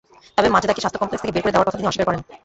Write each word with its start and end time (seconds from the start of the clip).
তবে 0.35 0.49
মাজেদাকে 0.55 0.81
স্বাস্থ্য 0.81 0.99
কমপ্লেক্স 1.01 1.21
থেকে 1.23 1.33
বের 1.35 1.43
করে 1.43 1.53
দেওয়ার 1.53 1.67
কথা 1.67 1.79
তিনি 1.79 1.89
অস্বীকার 1.89 2.07
করেন। 2.09 2.21